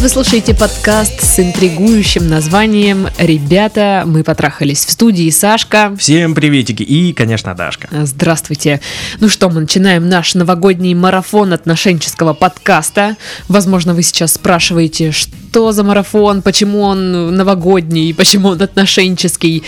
[0.00, 4.86] Вы слушаете подкаст с интригующим названием «Ребята, мы потрахались».
[4.86, 5.94] В студии Сашка.
[5.98, 7.86] Всем приветики и, конечно, Дашка.
[8.06, 8.80] Здравствуйте.
[9.20, 13.18] Ну что, мы начинаем наш новогодний марафон отношенческого подкаста.
[13.46, 19.64] Возможно, вы сейчас спрашиваете, что за марафон, почему он новогодний, почему он отношенческий.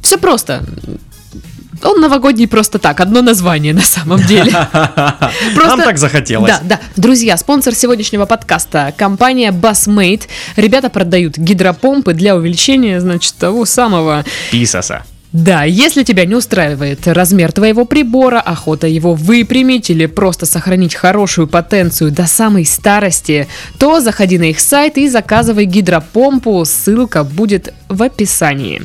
[0.00, 0.64] Все просто.
[1.82, 4.52] Он новогодний просто так, одно название на самом деле.
[5.56, 6.50] Нам так захотелось.
[6.50, 6.80] Да, да.
[6.96, 10.22] Друзья, спонсор сегодняшнего подкаста– компания Bassmate.
[10.56, 14.24] Ребята продают гидропомпы для увеличения, значит, того самого...
[14.50, 15.04] Писаса.
[15.32, 21.46] Да, если тебя не устраивает размер твоего прибора, охота его выпрямить или просто сохранить хорошую
[21.46, 23.46] потенцию до самой старости,
[23.78, 28.82] то заходи на их сайт и заказывай гидропомпу, ссылка будет в описании.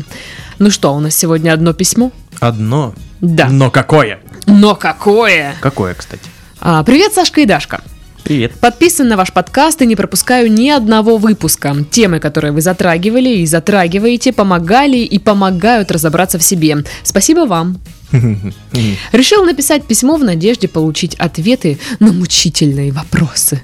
[0.60, 2.12] Ну что, у нас сегодня одно письмо?
[2.42, 2.96] Одно.
[3.22, 3.50] Да.
[3.50, 4.20] Но какое?
[4.48, 5.56] Но какое?
[5.62, 6.24] Какое, кстати?
[6.60, 7.82] А, привет, Сашка и Дашка.
[8.24, 8.54] Привет.
[8.60, 11.76] Подписан на ваш подкаст и не пропускаю ни одного выпуска.
[11.92, 16.78] Темы, которые вы затрагивали и затрагиваете, помогали и помогают разобраться в себе.
[17.04, 17.80] Спасибо вам.
[19.12, 23.62] Решил написать письмо в надежде получить ответы на мучительные вопросы.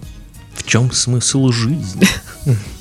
[0.53, 2.07] В чем смысл жизни?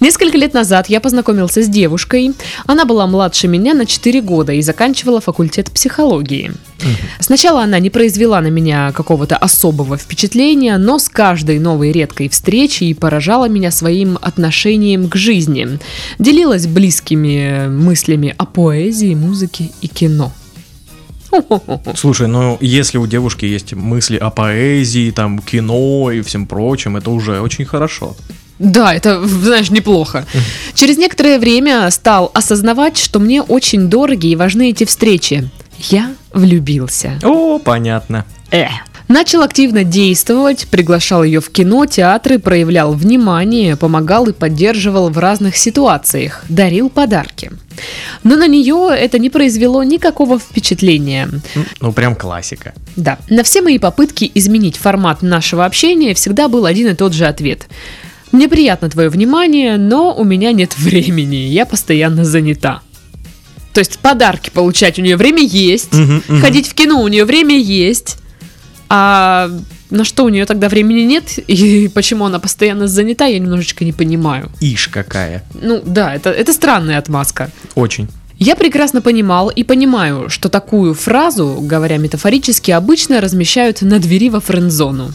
[0.00, 2.32] Несколько лет назад я познакомился с девушкой.
[2.66, 6.52] Она была младше меня на 4 года и заканчивала факультет психологии.
[7.20, 12.94] Сначала она не произвела на меня какого-то особого впечатления, но с каждой новой редкой встречей
[12.94, 15.78] поражала меня своим отношением к жизни.
[16.18, 20.32] Делилась близкими мыслями о поэзии, музыке и кино.
[21.94, 27.10] Слушай, ну если у девушки есть мысли о поэзии, там, кино и всем прочем, это
[27.10, 28.16] уже очень хорошо.
[28.62, 30.24] Да, это, знаешь, неплохо.
[30.74, 35.50] Через некоторое время стал осознавать, что мне очень дороги и важны эти встречи.
[35.78, 37.18] Я влюбился.
[37.24, 38.24] О, понятно.
[38.52, 38.68] Э.
[39.08, 45.56] Начал активно действовать, приглашал ее в кино, театры, проявлял внимание, помогал и поддерживал в разных
[45.56, 47.50] ситуациях, дарил подарки.
[48.22, 51.28] Но на нее это не произвело никакого впечатления.
[51.80, 52.74] Ну, прям классика.
[52.96, 53.18] Да.
[53.28, 57.66] На все мои попытки изменить формат нашего общения всегда был один и тот же ответ.
[58.32, 62.80] Мне приятно твое внимание, но у меня нет времени, я постоянно занята.
[63.74, 66.40] То есть подарки получать у нее время есть, Мгм, мгм.
[66.40, 68.18] ходить в кино у нее время есть,
[68.88, 69.50] а
[69.90, 73.92] на что у нее тогда времени нет и почему она постоянно занята, я немножечко не
[73.92, 74.50] понимаю.
[74.60, 75.44] Ишь какая.
[75.54, 77.50] Ну да, это, это странная отмазка.
[77.74, 78.08] Очень.
[78.38, 84.40] Я прекрасно понимал и понимаю, что такую фразу, говоря метафорически, обычно размещают на двери во
[84.40, 85.12] френд-зону.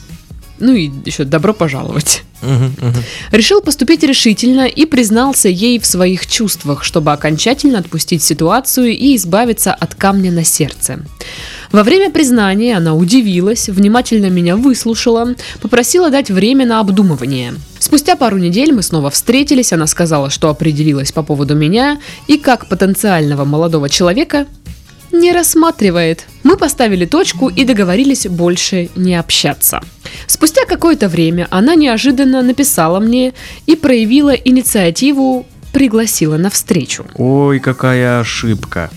[0.59, 2.23] Ну и еще добро пожаловать.
[2.41, 3.03] Мгм, мгм.
[3.31, 9.73] Решил поступить решительно и признался ей в своих чувствах, чтобы окончательно отпустить ситуацию и избавиться
[9.73, 10.99] от камня на сердце.
[11.71, 17.55] Во время признания она удивилась, внимательно меня выслушала, попросила дать время на обдумывание.
[17.79, 22.69] Спустя пару недель мы снова встретились, она сказала, что определилась по поводу меня и как
[22.69, 24.47] потенциального молодого человека
[25.11, 26.25] не рассматривает.
[26.47, 29.81] Мы поставили точку и договорились больше не общаться.
[30.27, 33.33] Спустя какое-то время она неожиданно написала мне
[33.65, 37.05] и проявила инициативу, пригласила на встречу.
[37.15, 38.89] Ой, какая ошибка.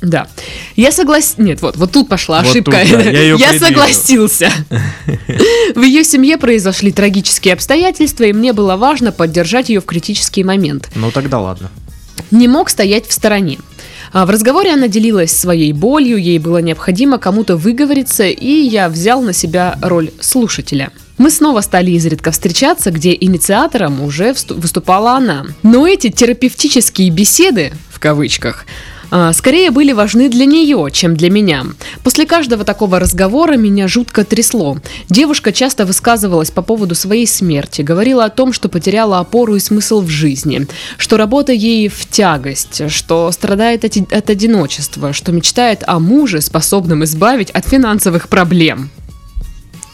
[0.00, 0.28] Да.
[0.76, 1.42] Я согласился...
[1.42, 2.78] Нет, вот, вот тут пошла Вот ошибка.
[2.82, 3.64] тут, да, я её предвижу.
[3.64, 4.52] согласился.
[5.74, 10.88] В ее семье произошли трагические обстоятельства, и мне было важно поддержать ее в критический момент.
[10.94, 11.68] Ну тогда ладно.
[12.30, 13.58] не мог стоять в стороне.
[14.16, 19.20] А В разговоре она делилась своей болью, ей было необходимо кому-то выговориться, и я взял
[19.20, 20.90] на себя роль слушателя.
[21.18, 25.44] Мы снова стали изредка встречаться, где инициатором уже выступала она.
[25.62, 28.64] Но эти терапевтические беседы, в кавычках,
[29.32, 31.64] скорее были важны для нее, чем для меня.
[32.02, 34.78] После каждого такого разговора меня жутко трясло.
[35.08, 40.00] Девушка часто высказывалась по поводу своей смерти, говорила о том, что потеряла опору и смысл
[40.00, 40.66] в жизни,
[40.98, 47.04] что работа ей в тягость, что страдает от, от одиночества, что мечтает о муже, способном
[47.04, 48.90] избавить от финансовых проблем.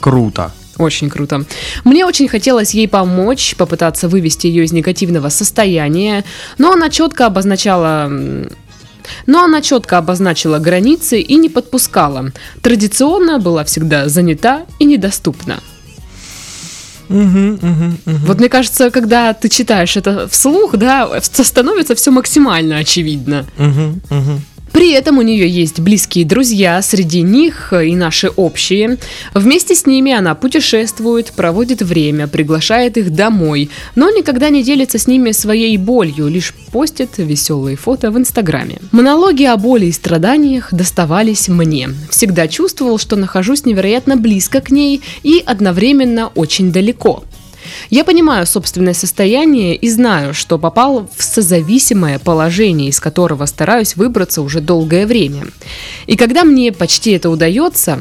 [0.01, 0.53] Круто.
[0.79, 1.45] Очень круто.
[1.85, 6.25] Мне очень хотелось ей помочь, попытаться вывести ее из негативного состояния,
[6.59, 8.11] но она четко обозначала...
[9.27, 12.33] Но она четко обозначила границы и не подпускала.
[12.63, 15.61] Традиционно была всегда занята и недоступна.
[17.09, 23.47] Вот мне кажется, когда ты читаешь это вслух, да, становится все максимально очевидно.
[23.59, 24.41] Мгм, мгм.
[24.73, 28.99] При этом у нее есть близкие друзья, среди них э, и наши общие.
[29.35, 35.07] Вместе с ними она путешествует, проводит время, приглашает их домой, но никогда не делится с
[35.07, 38.79] ними своей болью, лишь постит веселые фото в Инстаграме.
[38.93, 41.91] Монологи о боли и страданиях доставались мне.
[42.11, 47.25] Всегда чувствовал, что нахожусь невероятно близко к ней и одновременно очень далеко.
[47.91, 54.43] Я понимаю собственное состояние и знаю, что попал в созависимое положение, из которого стараюсь выбраться
[54.43, 55.47] уже долгое время.
[56.07, 58.01] И когда мне почти это удается,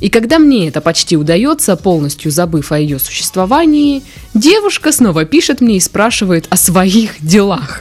[0.00, 4.02] и когда мне это почти удается, полностью забыв о ее существовании,
[4.34, 7.80] девушка снова пишет мне и спрашивает о своих делах.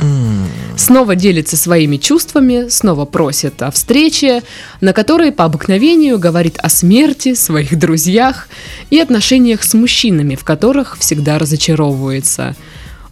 [0.78, 4.42] Снова делится своими чувствами, снова просит о встрече,
[4.80, 8.50] на которой по обыкновению говорит о смерти, своих друзьях
[8.90, 12.56] и отношениях с мужчинами, в которых всегда разочаровывается–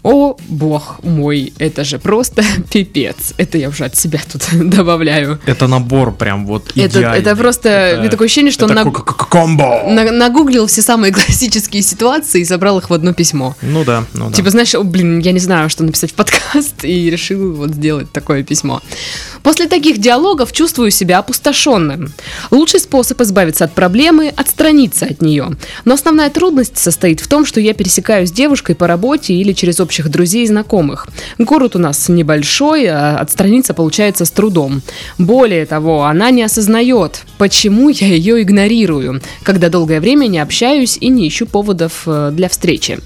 [0.04, 3.34] о, бог мой, это же просто пипец.
[3.38, 5.40] Это я уже от себя тут добавляю.
[5.46, 7.20] Это набор прям вот это, идеальный.
[7.20, 9.84] это просто, это, такое ощущение, что он это на, комбо.
[9.88, 13.56] на- нагуглил все самые классические ситуации и собрал их в одно письмо.
[13.62, 14.36] Ну да, ну да.
[14.36, 18.12] Типа, знаешь, о, блин, я не знаю, что написать в подкаст, и решил вот сделать
[18.12, 18.82] такое письмо.
[19.44, 22.14] После таких диалогов чувствую себя опустошенным.
[22.52, 25.50] Лучший способ избавиться от проблемы– отстраниться от нее.
[25.86, 29.80] Но основная трудность состоит в том, что я пересекаюсь с девушкой по работе или через
[29.90, 31.08] общих друзей и знакомых.
[31.40, 34.84] Город у нас небольшой, а отстраниться получается с трудом.
[35.18, 41.10] Более того, она не осознает, почему я ее игнорирую, когда долгое время не общаюсь и
[41.10, 43.00] не ищу поводов э, для встречи.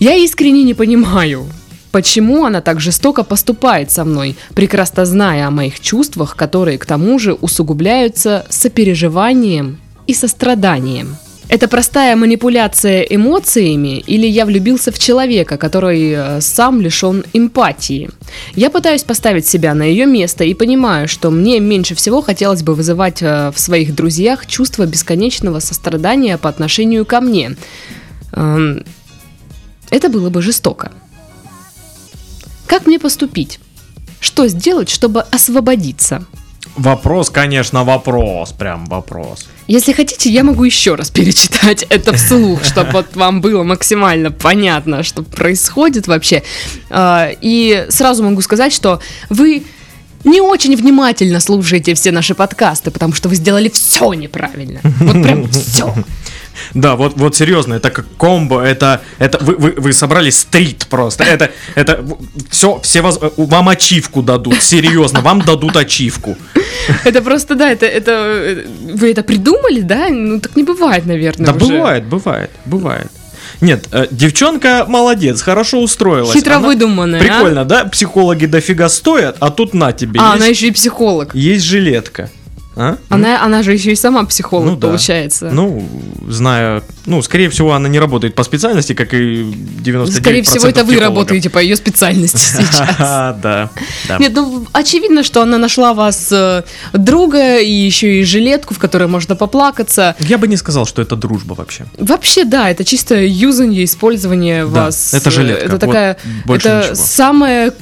[0.00, 1.46] Я искренне не понимаю,
[1.92, 7.20] почему она так жестоко поступает со мной, прекрасно зная о моих чувствах, которые к тому
[7.20, 11.16] же усугубляются сопереживанием и состраданием.
[11.48, 18.10] Это простая манипуляция эмоциями или я влюбился в человека, который э, сам лишен эмпатии?
[18.54, 22.74] Я пытаюсь поставить себя на ее место и понимаю, что мне меньше всего хотелось бы
[22.74, 27.56] вызывать э, в своих друзьях чувство бесконечного сострадания по отношению ко мне.
[28.32, 28.82] Эм,
[29.90, 30.90] Это было бы жестоко.
[32.66, 33.60] Как мне поступить?
[34.18, 36.24] Что сделать, чтобы освободиться?
[36.76, 38.52] Вопрос, конечно, вопрос.
[38.52, 39.46] Прям вопрос.
[39.66, 45.02] Если хотите, я могу еще раз перечитать это вслух, чтобы вот вам было максимально понятно,
[45.02, 46.42] что происходит вообще.
[46.90, 49.00] А, И сразу могу сказать, что
[49.30, 49.62] вы
[50.24, 54.80] не очень внимательно слушаете все наши подкасты, потому что вы сделали все неправильно.
[54.82, 55.94] Вот прям все.
[56.74, 61.24] Да, вот, вот серьезно, это как комбо, это, это вы, вы, вы собрали стрит просто,
[61.24, 62.04] это, это
[62.50, 66.36] все, все воз- вам ачивку дадут, серьезно, вам дадут ачивку.
[67.04, 68.64] Это просто, да, это, это
[68.94, 70.08] вы это придумали, да?
[70.10, 71.46] Ну так не бывает, наверное.
[71.46, 71.74] Да уже.
[71.74, 73.10] бывает, бывает, бывает.
[73.60, 76.32] Нет, э, девчонка молодец, хорошо устроилась.
[76.32, 77.22] Хитро Она- выдуманная, а?
[77.22, 77.84] Прикольно, да?
[77.84, 80.20] Психологи дофига стоят, а тут на тебе.
[80.20, 81.34] А, есть, она еще и психолог.
[81.34, 82.30] есть жилетка.
[82.76, 82.98] А?
[83.08, 84.88] Она, она же еще и сама психолог, Ну да.
[84.88, 85.50] получается.
[85.52, 85.88] Ну,
[86.28, 90.80] зная, ну, скорее всего, она не работает по специальности, как и 99% Скорее всего, это
[90.84, 91.00] вы психологов.
[91.02, 92.96] работаете по ее специальности сейчас.
[92.98, 93.70] Да.
[94.18, 96.62] Нет, ну очевидно, что она нашла вас э,
[96.92, 100.16] друга и еще и жилетку, в которой можно поплакаться.
[100.18, 101.86] Я бы не сказал, что это дружба вообще.
[101.98, 105.14] Вообще, да, это чисто юзанье, использование вас.
[105.14, 106.16] это э, жилетка, Это такая,
[106.48, 107.72] это самое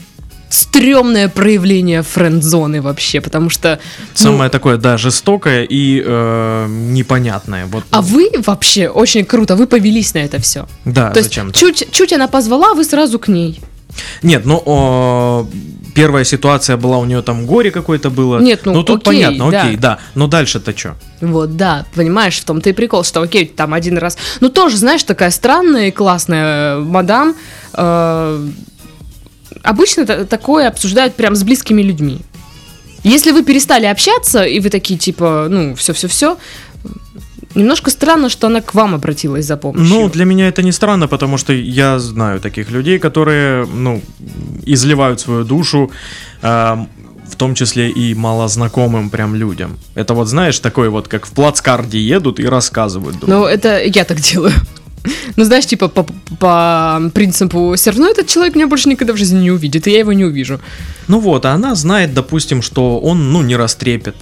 [0.52, 3.78] стрёмное проявление френд-зоны вообще, потому что...
[4.10, 7.66] ну, Самое такое, да, жестокое и э, непонятное.
[7.66, 10.66] Вот, а вы вообще очень круто, вы повелись на это все.
[10.84, 11.58] да, То есть зачем-то.
[11.58, 13.60] чуть, чуть она позвала, вы сразу к ней.
[14.22, 15.48] Нет, ну о,
[15.94, 18.38] первая ситуация была, у нее там горе какое-то было.
[18.38, 19.62] Нет, ну, тут окей, понятно, да.
[19.62, 19.98] окей, да.
[20.14, 20.96] Но дальше-то что?
[21.20, 24.16] Вот, да, понимаешь, в том-то и прикол, что окей, там один раз.
[24.40, 27.34] Ну, тоже, знаешь, такая странная и классная мадам.
[27.74, 28.48] э,
[29.62, 32.20] обычно та- такое обсуждают прям с близкими людьми.
[33.04, 36.36] Если вы перестали общаться, и вы такие, типа, ну, все-все-все,
[37.54, 39.88] немножко странно, что она к вам обратилась за помощью.
[39.88, 44.00] Ну, для меня это не странно, потому что я знаю таких людей, которые, ну,
[44.64, 45.90] изливают свою душу,
[46.42, 46.88] эм,
[47.28, 49.78] в том числе и малознакомым прям людям.
[49.94, 53.16] Это вот, знаешь, такой вот, как в плацкарде едут и рассказывают.
[53.18, 54.52] друг Ну, это я так делаю.
[55.36, 56.06] Ну, знаешь, типа по,
[56.38, 59.98] по принципу, все равно этот человек меня больше никогда в жизни не увидит, и я
[59.98, 60.60] его не увижу.
[61.08, 64.14] Ну вот, а она знает, допустим, что он, ну, не растрепет.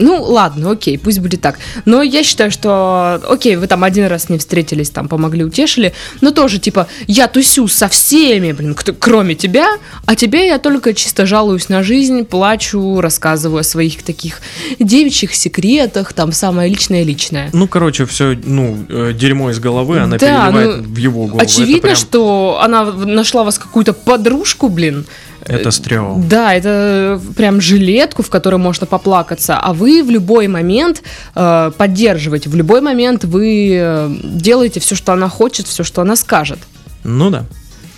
[0.00, 1.58] Ну, ладно, окей, пусть будет так.
[1.84, 6.30] Но я считаю, что, окей, вы там один раз не встретились, там помогли, утешили, но
[6.30, 9.66] тоже, типа, я тусю со всеми, блин, кто- кроме тебя,
[10.06, 14.40] а тебе я только чисто жалуюсь на жизнь, плачу, рассказываю о своих таких
[14.78, 17.50] девичьих секретах, там, самое личное-личное.
[17.52, 21.40] Ну, короче, все, ну, э, дерьмо из головы она Да, переливает ну, в его голову.
[21.40, 25.04] Очевидно, прям- что она нашла вас какую-то подружку, блин.
[25.46, 26.28] Это стрём.
[26.28, 31.02] Да, это прям жилетку, в которой можно поплакаться, а вы в любой момент
[31.34, 36.16] э, поддерживаете, в любой момент вы э, делаете все, что она хочет, все, что она
[36.16, 36.58] скажет.
[37.04, 37.44] Ну да.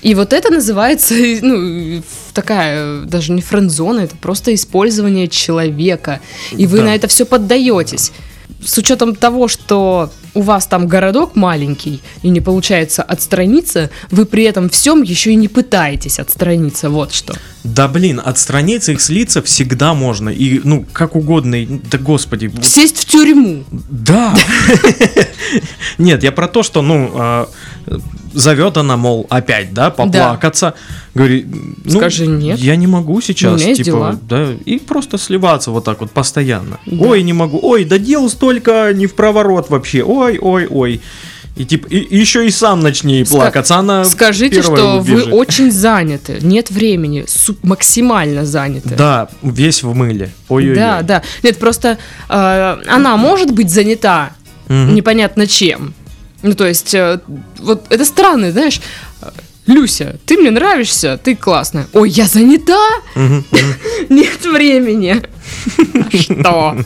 [0.03, 6.21] И вот это называется, ну, такая, даже не френд-зона, это просто использование человека.
[6.53, 6.85] И вы Да.
[6.85, 8.13] на это все поддаетесь.
[8.65, 14.45] С учетом того, что у вас там городок маленький и не получается отстраниться, вы при
[14.45, 17.35] этом всем еще и не пытаетесь отстраниться, вот что.
[17.65, 20.29] Да блин, отстраниться их слиться всегда можно.
[20.29, 21.57] И, ну, как угодно.
[21.57, 22.53] и- Да господи.
[22.63, 23.65] Сесть в тюрьму.
[23.71, 24.35] Да.
[25.99, 27.49] Нет, я про то, что, ну, а,
[28.33, 30.75] зовет она, мол, опять, да, поплакаться.
[31.15, 31.47] Говорит,
[31.85, 32.59] ну, Скажи нет.
[32.59, 34.19] Я не могу сейчас, У меня есть типа, дела.
[34.29, 36.79] да, и просто сливаться вот так вот постоянно.
[36.87, 37.07] Да.
[37.07, 41.01] Ой, не могу, ой, да дел столько, не в проворот вообще, ой, ой, ой.
[41.57, 45.33] И типа, и, и еще и сам начни Ска- плакаться, она Скажите, что вы убежит.
[45.33, 47.27] очень заняты, нет времени,
[47.65, 48.95] максимально заняты.
[48.95, 50.31] Да, весь в мыле.
[50.49, 50.77] Ой-ой-ой.
[50.77, 51.23] Да, да.
[51.43, 54.31] Нет, просто э, она может быть занята
[54.69, 54.95] Мгм.
[54.95, 55.93] непонятно чем.
[56.43, 57.21] Ну, то есть, э,
[57.59, 58.81] вот это странно, знаешь.
[59.67, 61.87] Люся, ты мне нравишься, ты классная.
[61.93, 62.81] Ой, я занята,
[64.09, 65.23] нет времени.
[66.13, 66.77] Что?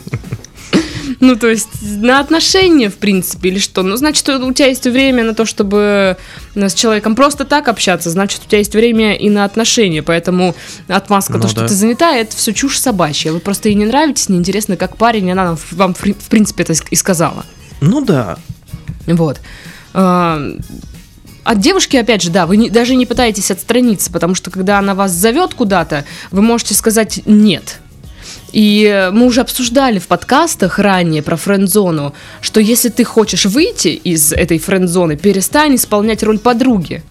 [1.19, 3.81] Ну, то есть, на отношения, в принципе, или что?
[3.81, 6.17] Ну, значит, у тебя есть время на то, чтобы
[6.55, 10.55] э, с человеком просто так общаться, значит, у тебя есть время и на отношения, поэтому
[10.87, 11.67] отмазка, Ну то, что да.
[11.67, 13.31] ты занята, это все чушь собачья.
[13.31, 16.95] Вы просто ей не нравитесь, неинтересно, как парень, и она вам, в принципе, это и
[16.95, 17.45] сказала.
[17.81, 18.37] Ну да.
[19.07, 19.39] Вот.
[19.93, 24.95] От девушки, опять же, да, вы не- даже не пытаетесь отстраниться, потому что когда она
[24.95, 27.79] вас зовет куда-то, вы можете сказать нет.
[28.51, 34.33] И мы уже обсуждали в подкастах ранее про френд-зону, что если ты хочешь выйти из
[34.33, 37.03] этой френд-зоны, перестань исполнять роль подруги.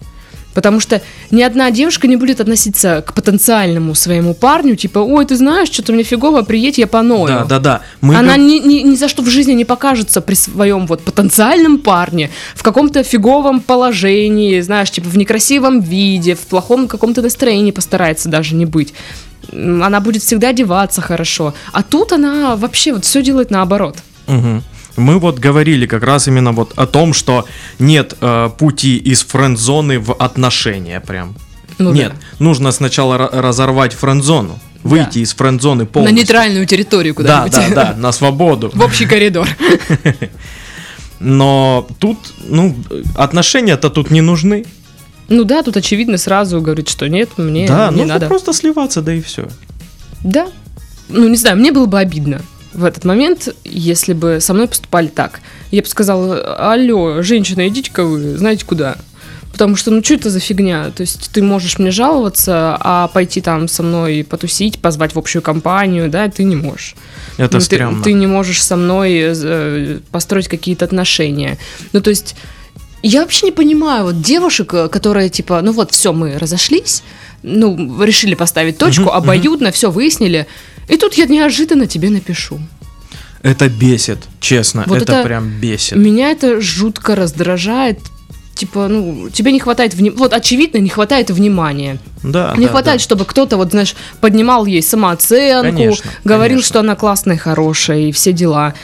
[0.54, 5.36] Потому что ни одна девушка не будет относиться к потенциальному своему парню, типа, ой, ты
[5.36, 7.26] знаешь, что-то мне фигово, приедь, я поною.
[7.26, 7.80] Да, да, да.
[8.00, 11.02] Мы Она гов- ни, ни, ни за что в жизни не покажется при своем вот
[11.02, 17.72] потенциальном парне в каком-то фиговом положении, знаешь, типа в некрасивом виде, в плохом каком-то настроении
[17.72, 18.94] постарается даже не быть.
[19.52, 21.54] Она будет всегда одеваться хорошо.
[21.72, 23.96] А тут она вообще вот все делает наоборот.
[24.26, 24.62] Мгм.
[24.96, 27.46] Мы вот говорили как раз именно вот о том, что
[27.78, 31.34] нет э, пути из френд-зоны в отношения прям.
[31.78, 36.16] Ну нет, нужно сначала ра- разорвать френд-зону, выйти из френд-зоны На полностью.
[36.18, 37.74] нейтральную территорию Да, куда-нибудь.
[37.74, 38.70] да, да, на свободу.
[38.72, 39.48] В общий коридор.
[41.20, 42.76] Но тут, ну,
[43.16, 44.66] отношения-то тут не нужны.
[45.28, 48.26] Ну да, тут очевидно сразу говорит, что нет, мне да, не нужно надо.
[48.26, 49.48] просто сливаться, да и все.
[50.22, 50.48] Да.
[51.08, 52.42] Ну, не знаю, мне было бы обидно
[52.74, 55.40] в этот момент, если бы со мной поступали так.
[55.70, 58.96] Я бы сказала, алло, женщина, идите-ка вы, знаете куда?
[59.52, 60.90] Потому что, ну, что это за фигня?
[60.90, 65.42] То есть ты можешь мне жаловаться, а пойти там со мной потусить, позвать в общую
[65.42, 66.96] компанию, да, ты не можешь.
[67.36, 68.02] Это Ну, ты, стрёмно.
[68.02, 71.56] ты не можешь со мной э, построить какие-то отношения.
[71.92, 72.34] Ну, то есть,
[73.02, 77.04] я вообще не понимаю вот девушек, э, которые типа, ну вот, все, мы разошлись,
[77.44, 79.12] ну, решили поставить точку, мгм.
[79.12, 80.48] обоюдно, все выяснили,
[80.88, 82.60] и тут я неожиданно тебе напишу.
[83.42, 85.96] Это бесит, честно, Вот это, это прям бесит.
[85.96, 87.98] Меня это жутко раздражает.
[88.54, 90.16] Типа, ну, тебе не хватает внимания.
[90.18, 91.98] Вот, очевидно, не хватает внимания.
[92.22, 93.04] Да, не да, хватает, да.
[93.04, 96.68] чтобы кто-то, вот, знаешь, поднимал ей самооценку, Конечно, говорил, конечно.
[96.68, 98.74] что она классная, хорошая и все дела.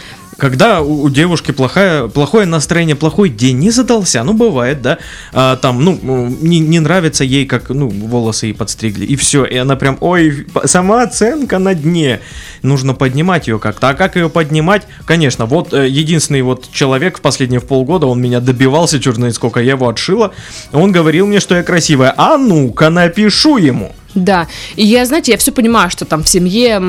[0.41, 4.99] Когда у, у девушки плохая, плохое настроение, плохой день не задался, ну бывает, да,
[5.33, 5.99] а, там, ну,
[6.41, 10.47] не, не нравится ей, как, ну, волосы ей подстригли, и все, и она прям, ой,
[10.65, 12.21] самооценка на дне,
[12.63, 17.21] нужно поднимать ее как-то, а как ее поднимать, конечно, вот э, единственный вот человек в
[17.21, 20.33] последние полгода, он меня добивался, черт сколько, я его отшила,
[20.73, 23.93] он говорил мне, что я красивая, а ну-ка напишу ему.
[24.15, 26.81] Да, и я, знаете, я все понимаю, что там в семье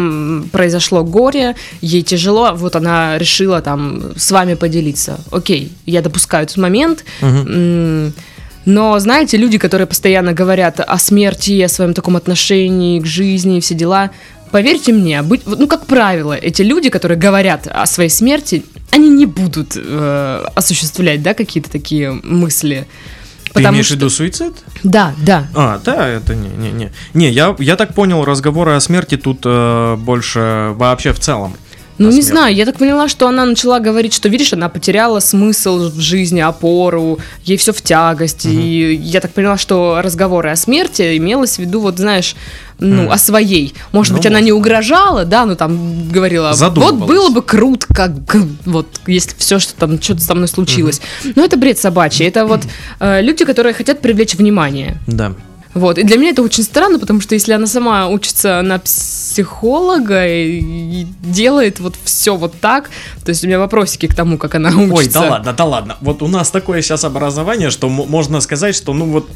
[0.51, 5.19] произошло горе, ей тяжело, вот она решила там с вами поделиться.
[5.31, 7.05] Окей, я допускаю этот момент.
[8.65, 13.59] Но, знаете, люди, которые постоянно говорят о смерти, о своем таком отношении к жизни и
[13.59, 14.11] все дела,
[14.51, 19.25] поверьте мне, быть, ну, как правило, эти люди, которые говорят о своей смерти, они не
[19.25, 22.85] будут э, осуществлять, да, какие-то такие мысли.
[23.53, 24.53] Ты имеешь в виду суицид?
[24.83, 26.91] Да, да, А, да, это не, не, не.
[27.13, 31.55] Не, я, я так понял, разговоры о смерти тут э, больше вообще в целом.
[31.97, 35.89] Ну, не знаю, я так поняла, что она начала говорить, что, видишь, она потеряла смысл
[35.89, 38.45] в жизни, опору, ей все в тягость.
[38.45, 42.35] И я так поняла, что разговоры о смерти имелось в виду, вот, знаешь,
[42.79, 43.11] ну, М.
[43.11, 43.75] о своей.
[43.91, 47.85] Может Ну, быть, она не может угрожала, да, ну, там, говорила, вот было бы круто,
[47.93, 48.11] как,
[48.65, 51.01] вот, если все, что там, что-то со мной случилось.
[51.35, 52.25] Но это бред собачий.
[52.25, 52.61] Это вот
[52.99, 54.97] э, люди, которые хотят привлечь внимание.
[55.05, 55.33] Да.
[55.73, 55.97] Вот.
[55.97, 61.05] И для меня это очень странно, потому что если она сама учится на психолога и,
[61.23, 62.89] делает вот все вот так,
[63.23, 64.93] то есть у меня вопросики к тому, как она учится.
[64.93, 65.97] Ой, да ладно, да ладно.
[66.01, 69.29] Вот у нас такое сейчас образование, что можно сказать, что ну вот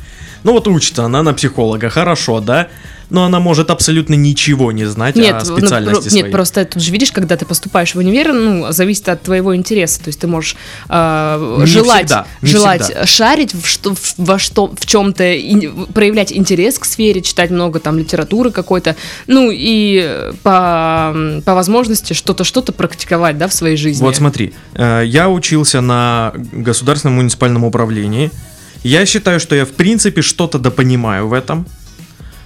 [0.46, 2.68] Ну вот учится она на психолога, хорошо, да?
[3.10, 6.24] Но она может абсолютно ничего не знать Нет, о ну, специальности про- своей.
[6.24, 10.00] нет, просто тут же видишь, когда ты поступаешь в универ, ну, зависит от твоего интереса.
[10.04, 10.56] То есть ты можешь
[10.90, 13.06] э, Не желать, всегда, не желать всегда.
[13.06, 15.24] шарить в что, в- во что, в чем-то,
[15.94, 18.96] проявлять интерес к сфере, читать много там литературы какой-то,
[19.28, 24.04] ну и по, по возможности что-то, что-то практиковать, да, в своей жизни.
[24.04, 28.32] Вот смотри, э, я учился на государственном муниципальном управлении.
[28.86, 31.66] Я считаю, что я в принципе что-то допонимаю в этом.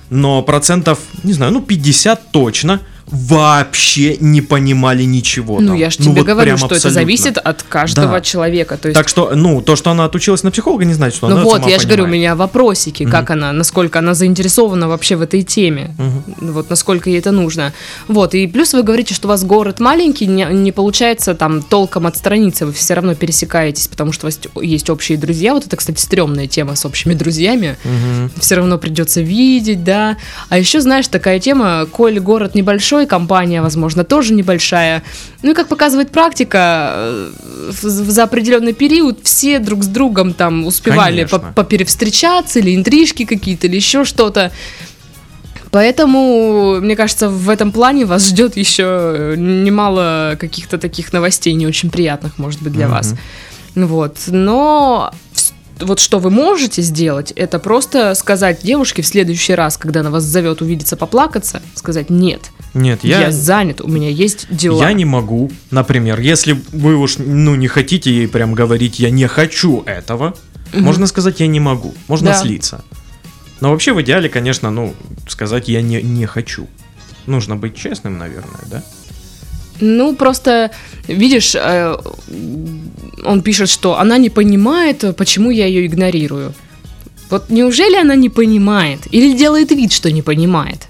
[0.10, 2.79] Но процентов, не знаю, ну 50 точно
[3.12, 5.60] вообще не понимали ничего.
[5.60, 5.75] Ну, там.
[5.78, 7.01] я же тебе вот говорю, что это абсолютно.
[7.01, 8.22] зависит от каждого Да.
[8.22, 8.78] человека.
[8.78, 11.36] То есть Так что, ну, то, что она отучилась на психолога, не значит, что Ну
[11.36, 15.16] она вот, сама я же говорю, у меня вопросики, как она, насколько она заинтересована вообще
[15.16, 15.96] в этой теме,
[16.39, 17.74] вот насколько ей это нужно.
[18.08, 22.08] Вот, и плюс вы говорите, что у вас город маленький, не, не получается там толком
[22.08, 25.54] отстраниться, вы все равно пересекаетесь, потому что у вас есть общие друзья.
[25.54, 27.78] Вот это, кстати, стрёмная тема с общими друзьями.
[28.39, 30.18] Все равно придется видеть, да.
[30.50, 35.03] А еще, знаешь, такая тема, коль город небольшой, компания, возможно, тоже небольшая.
[35.44, 37.32] Ну и как показывает практика, э,
[37.72, 43.75] за определенный период все друг с другом там успевали по- поперевстречаться, или интрижки какие-то, или
[43.75, 44.51] еще что-то.
[45.72, 51.91] Поэтому, мне кажется, в этом плане вас ждет еще немало каких-то таких новостей, не очень
[51.91, 52.96] приятных, может быть, для Мгм.
[52.96, 53.13] вас.
[53.75, 54.18] Вот.
[54.27, 55.12] Но
[55.79, 60.24] вот что вы можете сделать, это просто сказать девушке в следующий раз, когда она вас
[60.24, 64.81] зовет увидеться, поплакаться, сказать нет, Нет, я, я, занят, у меня есть дела.
[64.83, 69.27] я не могу, например, если вы уж, ну, не хотите ей прям говорить, я не
[69.27, 70.36] хочу этого,
[70.74, 70.83] Мгм.
[70.83, 72.36] можно сказать, я не могу, можно Да.
[72.41, 72.83] слиться.
[73.62, 74.93] Но вообще в идеале, конечно, ну,
[75.27, 76.67] сказать я не, не хочу.
[77.25, 78.83] Нужно быть честным, наверное, да?
[79.81, 80.71] Ну, просто,
[81.07, 81.95] видишь, э,
[83.25, 86.53] он пишет, что она не понимает, почему я ее игнорирую.
[87.29, 89.01] Вот неужели она не понимает?
[89.12, 90.88] Или делает вид, что не понимает?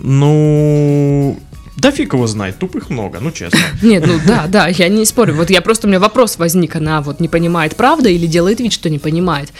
[0.00, 1.38] Ну,
[1.76, 3.58] да фиг его знает, тупых много, ну честно.
[3.82, 5.34] Нет, ну да, да, я не спорю.
[5.34, 8.72] Вот я просто, у меня вопрос возник, она вот не понимает, правда, или делает вид,
[8.72, 9.50] что не понимает.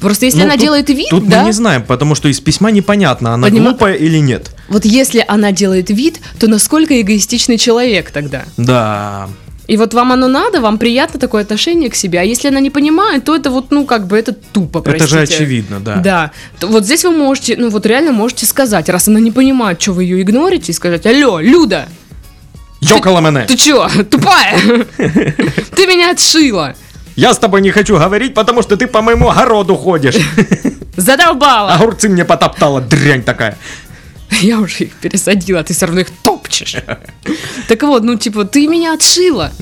[0.00, 2.40] Просто если Ну, она тут- делает вид, Тут да, мы не знаем, потому что из
[2.40, 4.55] письма непонятно, она Понима- глупая или нет.
[4.68, 8.44] Вот если она делает вид, то насколько эгоистичный человек тогда?
[8.56, 9.28] Да,
[9.68, 12.70] И вот вам оно надо, вам приятно такое отношение к себе, а если она не
[12.70, 15.42] понимает, то это вот, ну, как бы это тупо, это же простите.
[15.42, 15.96] очевидно, да.
[15.96, 16.30] Да.
[16.60, 19.92] То вот здесь вы можете, ну вот реально можете сказать, раз она не понимает, что
[19.92, 21.88] вы ее игнорите, и сказать, алло, Люда,
[22.80, 23.46] Ёкала мене!
[23.46, 24.56] ты чё, тупая?
[24.98, 26.74] Ты меня отшила,
[27.16, 30.16] Я с тобой не хочу говорить, потому что ты по моему огороду ходишь.
[30.96, 31.72] задолбала.
[31.74, 33.56] Огурцы мне потоптала, дрянь такая.
[34.42, 36.76] Я уже их пересадила, а ты все равно их топчешь.
[37.68, 39.52] Так вот, ну типа, ты меня отшила.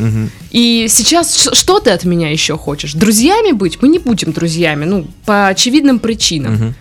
[0.50, 2.92] И сейчас что ты от меня еще хочешь?
[2.92, 3.80] Друзьями быть?
[3.80, 6.74] Мы не будем друзьями, ну, по очевидным причинам.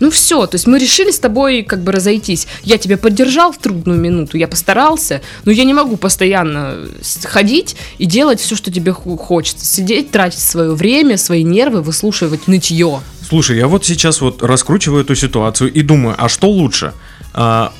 [0.00, 2.46] Ну все, то есть мы решили с тобой как бы разойтись.
[2.62, 7.76] Я тебя поддержал в трудную минуту, я постарался, но я не могу постоянно с- ходить
[7.98, 9.66] и делать все, что тебе хочется.
[9.66, 13.02] Сидеть, тратить свое время, свои нервы, выслушивать нытье.
[13.30, 16.92] Слушай, я вот сейчас вот раскручиваю эту ситуацию и думаю, а что лучше?
[17.32, 17.72] А,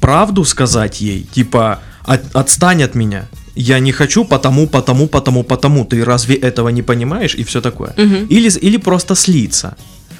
[0.00, 3.28] правду сказать ей, типа, «От- отстань от меня.
[3.54, 5.84] Я не хочу потому, потому, потому, потому.
[5.84, 7.36] Ты разве этого не понимаешь?
[7.36, 7.94] И все такое.
[7.96, 8.26] Мгм.
[8.26, 9.76] Или, или просто слиться.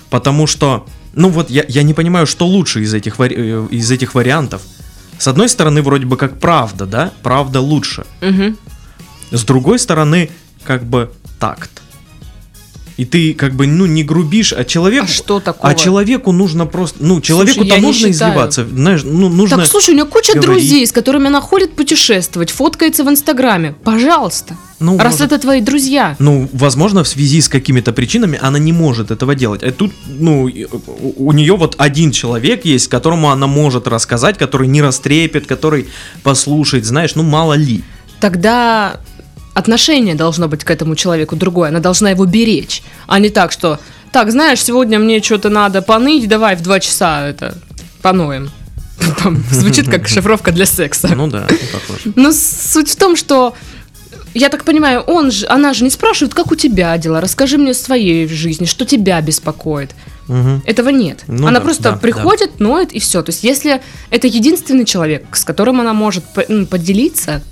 [0.08, 4.14] Потому что, ну вот я, я не понимаю, что лучше из этих, э, из этих
[4.14, 4.62] вариантов.
[5.18, 7.10] С одной стороны, вроде бы как правда, да?
[7.22, 8.04] Правда лучше.
[8.20, 8.56] Мгм.
[9.32, 10.30] С другой стороны,
[10.64, 11.82] как бы такт.
[12.96, 15.04] И ты как бы, ну, не грубишь, а человек...
[15.04, 15.70] А что такого?
[15.70, 16.98] А человеку нужно просто...
[17.00, 17.92] Ну, человеку-то считаю.
[17.92, 18.66] изливаться.
[18.66, 19.58] Знаешь, ну, нужно...
[19.58, 20.46] Так, слушай, у нее куча говорить.
[20.46, 23.74] друзей, с которыми она ходит путешествовать, фоткается в Инстаграме.
[23.84, 24.56] Пожалуйста.
[24.80, 26.16] Ну, раз может- это твои друзья.
[26.18, 29.62] Ну, возможно, в связи с какими-то причинами она не может этого делать.
[29.62, 30.50] А тут, ну,
[31.16, 35.88] у нее вот один человек есть, которому она может рассказать, который не растрепет, который
[36.22, 37.82] послушает, знаешь, ну, мало ли.
[38.20, 39.00] Тогда
[39.56, 41.70] отношение должно быть к этому человеку другое.
[41.70, 43.80] Она должна его беречь, а не так, что
[44.12, 47.56] так, знаешь, сегодня мне что-то надо поныть, давай в два часа это
[48.02, 48.50] поноем.
[49.22, 51.08] Там Звучит как шифровка для секса.
[51.08, 52.12] Ну да, похоже.
[52.16, 53.54] Но суть в том, что
[54.34, 57.70] я так понимаю, он же, она же не спрашивает, как у тебя дела, расскажи мне
[57.70, 59.92] о своей жизни, что тебя беспокоит.
[60.28, 60.62] Мгм.
[60.66, 61.24] Этого нет.
[61.28, 63.22] Ну она да, просто да, приходит, ноет и все.
[63.22, 67.42] То есть, если это единственный человек, с которым она может ну, поделиться,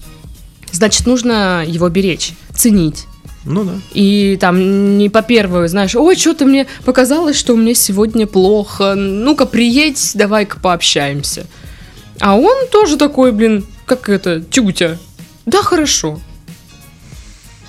[0.75, 3.07] значит, нужно его беречь, ценить.
[3.45, 3.73] Ну да.
[3.93, 8.95] И там не по первую, знаешь, ой, что-то мне показалось, что мне сегодня плохо.
[8.95, 11.47] Ну-ка, приедь, давай-ка пообщаемся.
[12.21, 14.99] А он тоже такой, блин, как это, тютя.
[15.47, 16.21] Да, хорошо.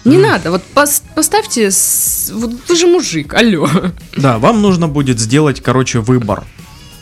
[0.05, 3.67] Не надо, вот пос- поставьте, с- вот вы же мужик, алло.
[4.15, 6.43] Да, вам нужно будет сделать, короче, выбор.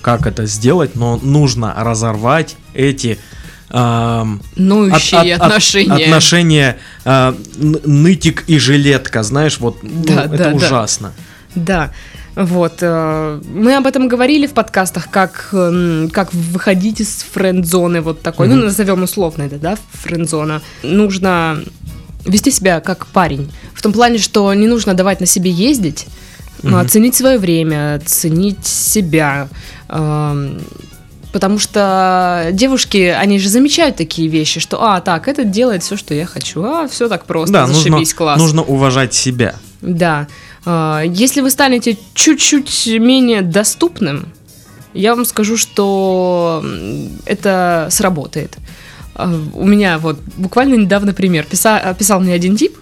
[0.01, 3.19] Как это сделать, но нужно разорвать эти
[3.69, 6.05] ам, Ноющие от- от- от- отношения.
[6.05, 7.37] отношения н-
[7.85, 10.53] нытик и жилетка, знаешь, вот ну, Да, это да, да.
[10.55, 11.13] ужасно.
[11.55, 11.91] Да.
[12.35, 18.23] Вот, э, мы об этом говорили в подкастах, как, м, как выходить из френд-зоны вот
[18.23, 18.65] такой, ну, Мгм.
[18.65, 20.61] назовем условно это, да, френд-зона.
[20.81, 21.59] Нужно
[22.25, 23.51] вести себя как парень.
[23.75, 26.07] В том плане, что не нужно давать на себе ездить,
[26.63, 26.79] но Мгм.
[26.79, 29.47] оценить свое время, оценить себя.
[29.89, 30.59] эм,
[31.33, 36.13] Потому что девушки, они же замечают такие вещи, что, а, так, этот делает все, что
[36.13, 38.39] я хочу, а, все так просто, да, нужно, зашибись, класс.
[38.39, 39.55] нужно уважать себя.
[39.81, 40.27] Да.
[40.65, 44.31] А, Если вы станете чуть-чуть менее доступным,
[44.93, 46.63] я вам скажу, что
[47.25, 48.55] это сработает.
[49.15, 51.45] А, У меня вот буквально недавно пример.
[51.49, 52.77] Писа- писал мне один тип,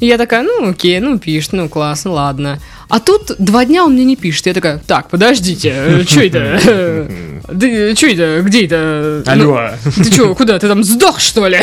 [0.00, 2.58] и я такая, ну окей, ну пишет, ну класс, ну ладно.
[2.88, 4.46] А тут два дня он мне не пишет.
[4.46, 6.60] Я такая, так, подождите, что это?
[7.96, 8.42] Что это?
[8.42, 9.22] Где это?
[9.26, 10.58] Ну, Алло, Ты что, куда?
[10.58, 11.58] Ты там сдох, что ли?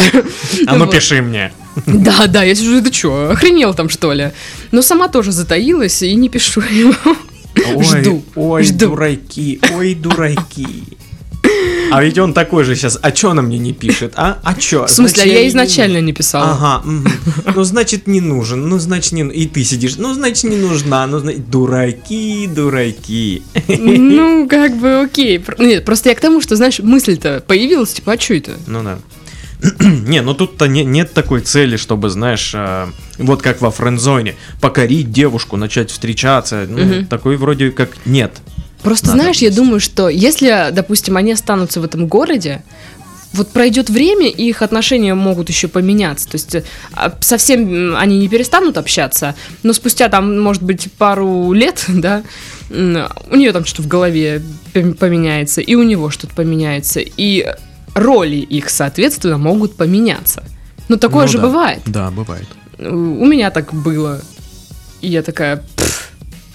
[0.68, 1.52] а ну пиши мне.
[1.86, 4.32] Да, да, я сижу, ты что, охренел там, что ли?
[4.72, 6.94] Но сама тоже затаилась и не пишу ему.
[7.76, 8.90] Ой, Жду, ой, жду.
[8.90, 10.68] дураки, ой, дураки.
[11.92, 14.40] А ведь он такой же сейчас, а чё она мне не пишет, а?
[14.44, 14.86] А чё?
[14.86, 16.06] В смысле, Значит, я ей изначально нужен.
[16.06, 16.52] не писала.
[16.52, 16.84] Ага,
[17.56, 19.22] ну значит не нужен, ну значит не...
[19.24, 21.50] И ты сидишь, ну значит не нужна, ну значит...
[21.50, 23.44] Дураки, дураки.
[23.68, 25.40] Ну, как бы окей.
[25.40, 28.52] Про- Нет, просто я к тому, что, знаешь, мысль-то появилась, типа, а что это?
[28.68, 29.00] Ну да.
[29.80, 32.86] Не, ну тут-то не- нет такой цели, чтобы, знаешь, э,
[33.18, 36.68] вот как во френдзоне, покорить девушку, начать встречаться.
[36.70, 37.06] Ну, Мгм.
[37.08, 38.34] такой вроде как нет.
[38.84, 39.62] Просто, Надо знаешь, я вместе.
[39.64, 42.64] думаю, что если, допустим, они останутся в этом городе,
[43.34, 46.30] вот пройдет время, и их отношения могут еще поменяться.
[46.30, 46.56] То есть
[46.94, 52.24] а, совсем они не перестанут общаться, но спустя там, может быть, пару лет, да,
[52.70, 54.42] у нее там что-то в голове
[54.74, 57.46] пом- поменяется, и у него что-то поменяется, и
[57.96, 60.44] роли их, соответственно, могут поменяться.
[60.88, 61.44] Ну, такое Ну же да.
[61.44, 61.82] бывает.
[61.86, 62.48] Да, бывает.
[62.80, 64.22] У меня так было.
[65.02, 65.77] И я такая, «Пф,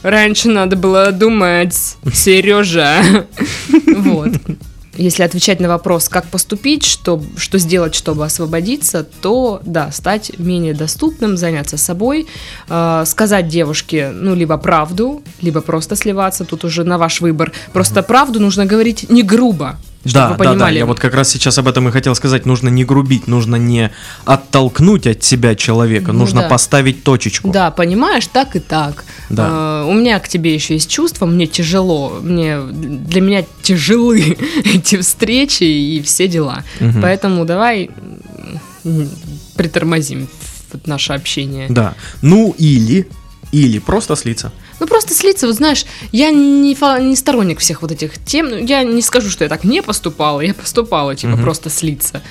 [0.02, 3.02] раньше надо было думать, Сережа.
[3.96, 4.30] Вот.
[4.96, 10.74] Если отвечать на вопрос, как поступить, что, что сделать, чтобы освободиться, то да, стать менее
[10.74, 12.26] доступным, заняться собой,
[12.68, 17.52] э, сказать девушке, ну, либо правду, либо просто сливаться, тут уже на ваш выбор.
[17.72, 20.78] Просто правду нужно говорить не грубо, чтобы Да, вы да, да, понимали.
[20.78, 22.46] я вот как раз сейчас об этом и хотел сказать.
[22.46, 23.90] Нужно не грубить, нужно не
[24.24, 26.48] оттолкнуть от себя человека, Ну нужно да.
[26.48, 27.50] поставить точечку.
[27.50, 29.04] Да, понимаешь, так и так.
[29.30, 29.46] Да.
[29.48, 35.00] А, у меня к тебе еще есть чувства, мне тяжело, мне для меня тяжелы эти
[35.00, 36.64] встречи и все дела.
[36.80, 37.00] Мгм.
[37.02, 37.90] Поэтому давай
[39.56, 40.28] притормозим
[40.86, 41.66] наше общение.
[41.68, 41.94] Да.
[42.22, 43.06] Ну или,
[43.52, 44.52] или просто слиться.
[44.80, 48.82] Ну просто слиться, вот знаешь, я не, не сторонник всех вот этих тем, ну, я
[48.82, 51.42] не скажу, что я так не поступала, я поступала, типа Мгм.
[51.42, 52.22] просто слиться.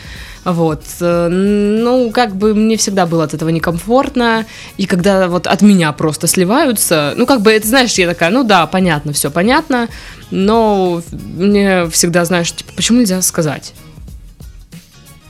[0.43, 5.61] Вот, э, ну, как бы мне всегда было от этого некомфортно, и когда вот от
[5.61, 9.87] меня просто сливаются, ну, как бы, это, знаешь, я такая, ну да, понятно, все понятно,
[10.31, 13.73] но мне всегда, знаешь, типа, почему нельзя сказать?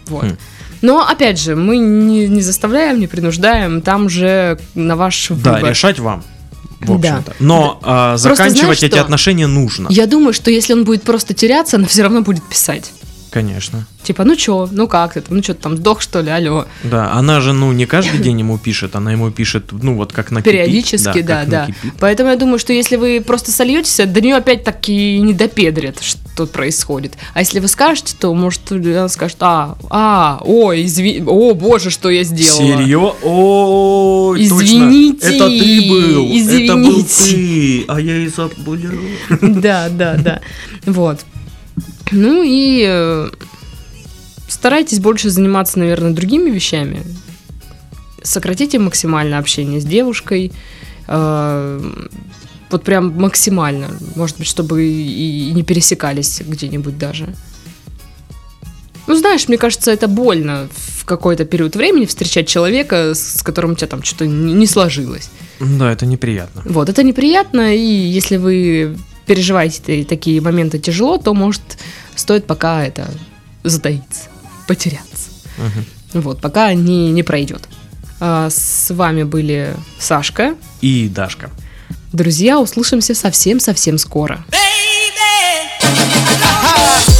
[0.07, 0.23] Вот.
[0.23, 0.37] Хм.
[0.81, 5.69] Но, опять же, мы не, не заставляем, не принуждаем, там же на ваш Да, выбор.
[5.71, 6.23] решать вам.
[6.81, 7.17] В Да.
[7.17, 7.35] общем-то.
[7.39, 9.01] Но а, Просто заканчивать знаешь эти что?
[9.01, 9.87] отношения нужно.
[9.89, 12.91] Я думаю, что если он будет просто теряться, она все равно будет писать.
[13.31, 13.87] Конечно.
[14.03, 16.65] Типа, ну чё, ну как ты там, ну что ты там сдох, что ли, алло.
[16.83, 20.31] Да, она же, ну, не каждый день ему пишет, она ему пишет, ну, вот как
[20.31, 20.51] накипит.
[20.51, 21.61] Периодически, да, да.
[21.61, 21.93] накипит.
[21.97, 26.45] Поэтому я думаю, что если вы просто сольетесь, до нее опять таки не допедрит, что
[26.45, 27.13] происходит.
[27.33, 31.23] А если вы скажете, то может она скажет, а, а, ой, изви...
[31.25, 32.59] о боже, что я сделала.
[32.59, 33.15] Серьезно?
[33.23, 35.35] Ой, Извините, точно.
[35.35, 36.25] Это ты был.
[36.25, 37.85] Это был извините.
[37.85, 37.85] ты.
[37.87, 38.77] А я и забыл.
[39.61, 40.41] Да, да, да.
[40.85, 41.19] Вот.
[42.11, 43.29] Ну и э,
[44.47, 47.03] старайтесь больше заниматься, наверное, другими вещами.
[48.23, 50.51] Сократите максимально общение с девушкой.
[51.07, 51.93] э,
[52.69, 53.87] Вот прям максимально.
[54.15, 57.33] Может быть, чтобы и не пересекались где-нибудь даже.
[59.07, 63.75] Ну, знаешь, мне кажется, это больно в какой-то период времени встречать человека, с которым у
[63.75, 65.29] тебя там что-то не сложилось.
[65.59, 66.61] Да, это неприятно.
[66.65, 68.95] Вот, это неприятно, и если вы
[69.25, 71.61] переживаете та- такие моменты тяжело, то, может,
[72.15, 73.09] стоит пока это
[73.63, 74.29] затаиться,
[74.67, 75.29] потеряться.
[75.57, 75.85] Мгм.
[76.23, 77.67] Вот, пока не, не пройдет.
[78.19, 80.55] А, с вами были Сашка.
[80.81, 81.49] И Дашка.
[82.13, 84.43] Друзья, услышимся совсем-совсем скоро.
[84.49, 84.57] Baby,
[85.83, 87.10] I